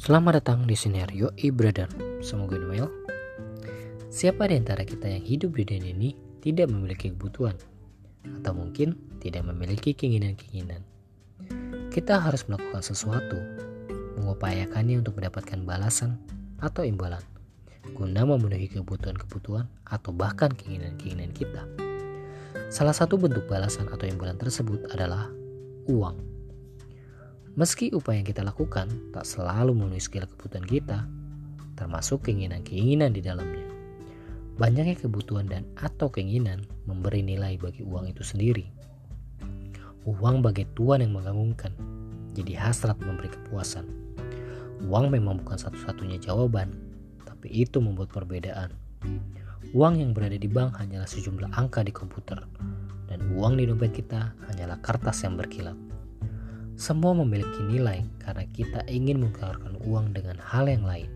[0.00, 1.84] Selamat datang di Sinerio e Brother.
[2.24, 2.88] Semoga Noel.
[4.08, 7.52] Siapa di antara kita yang hidup di dunia ini tidak memiliki kebutuhan?
[8.40, 10.80] Atau mungkin tidak memiliki keinginan-keinginan?
[11.92, 13.36] Kita harus melakukan sesuatu,
[14.16, 16.16] mengupayakannya untuk mendapatkan balasan
[16.64, 17.20] atau imbalan,
[17.92, 21.68] guna memenuhi kebutuhan-kebutuhan atau bahkan keinginan-keinginan kita.
[22.72, 25.28] Salah satu bentuk balasan atau imbalan tersebut adalah
[25.92, 26.29] uang.
[27.58, 30.98] Meski upaya yang kita lakukan tak selalu memenuhi segala kebutuhan kita,
[31.74, 33.66] termasuk keinginan-keinginan di dalamnya.
[34.54, 38.70] Banyaknya kebutuhan dan atau keinginan memberi nilai bagi uang itu sendiri.
[40.06, 41.74] Uang bagai tuan yang mengagumkan,
[42.38, 43.88] jadi hasrat memberi kepuasan.
[44.86, 46.70] Uang memang bukan satu-satunya jawaban,
[47.26, 48.70] tapi itu membuat perbedaan.
[49.74, 52.38] Uang yang berada di bank hanyalah sejumlah angka di komputer,
[53.10, 55.74] dan uang di dompet kita hanyalah kertas yang berkilat.
[56.80, 61.12] Semua memiliki nilai karena kita ingin mengeluarkan uang dengan hal yang lain.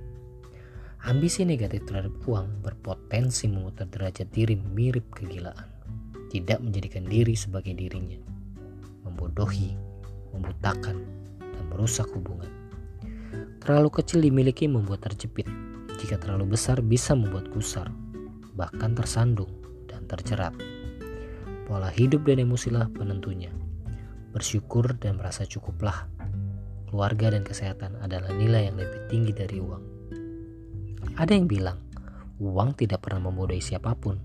[1.08, 5.64] Ambisi negatif terhadap uang berpotensi memutar derajat diri mirip kegilaan,
[6.28, 8.20] tidak menjadikan diri sebagai dirinya,
[9.08, 9.72] membodohi,
[10.36, 11.00] membutakan,
[11.40, 12.52] dan merusak hubungan.
[13.64, 15.48] Terlalu kecil dimiliki membuat terjepit,
[15.96, 17.88] jika terlalu besar bisa membuat gusar,
[18.52, 19.48] bahkan tersandung
[19.88, 20.52] dan terjerat.
[21.64, 23.48] Pola hidup dan emosilah penentunya
[24.34, 26.10] bersyukur dan merasa cukuplah.
[26.90, 29.84] Keluarga dan kesehatan adalah nilai yang lebih tinggi dari uang.
[31.14, 31.78] Ada yang bilang,
[32.42, 34.18] uang tidak pernah membodohi siapa pun,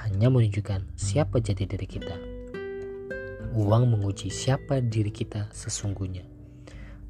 [0.00, 2.16] hanya menunjukkan siapa jati diri kita.
[3.52, 6.24] Uang menguji siapa diri kita sesungguhnya.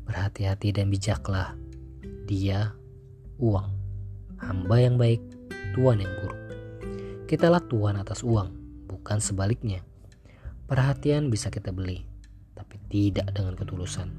[0.03, 1.55] Berhati-hati dan bijaklah.
[2.27, 2.75] Dia,
[3.39, 3.71] uang,
[4.43, 5.23] hamba yang baik,
[5.79, 6.41] tuan yang buruk.
[7.31, 8.51] Kitalah tuan atas uang,
[8.91, 9.87] bukan sebaliknya.
[10.67, 12.12] Perhatian bisa kita beli,
[12.55, 14.13] tapi tidak dengan ketulusan.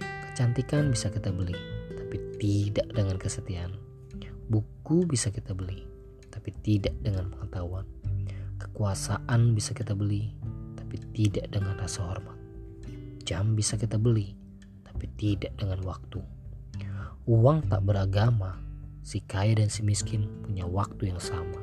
[0.00, 1.56] Kecantikan bisa kita beli,
[1.92, 3.76] tapi tidak dengan kesetiaan.
[4.48, 5.84] Buku bisa kita beli,
[6.32, 7.84] tapi tidak dengan pengetahuan.
[8.58, 10.32] Kekuasaan bisa kita beli,
[10.78, 12.38] tapi tidak dengan rasa hormat.
[13.22, 14.34] Jam bisa kita beli,
[14.82, 16.20] tapi tidak dengan waktu.
[17.22, 18.58] Uang tak beragama,
[19.06, 21.62] si kaya dan si miskin punya waktu yang sama.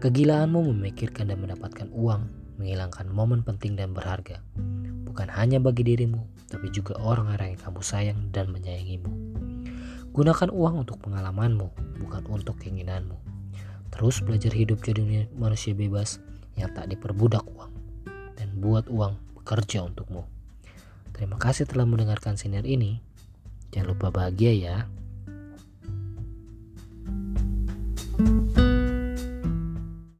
[0.00, 4.40] Kegilaanmu memikirkan dan mendapatkan uang menghilangkan momen penting dan berharga
[5.16, 6.20] bukan hanya bagi dirimu,
[6.52, 9.08] tapi juga orang-orang yang kamu sayang dan menyayangimu.
[10.12, 11.72] Gunakan uang untuk pengalamanmu,
[12.04, 13.16] bukan untuk keinginanmu.
[13.96, 16.20] Terus belajar hidup jadi manusia bebas
[16.60, 17.72] yang tak diperbudak uang,
[18.36, 20.28] dan buat uang bekerja untukmu.
[21.16, 23.00] Terima kasih telah mendengarkan sinar ini.
[23.72, 24.76] Jangan lupa bahagia ya.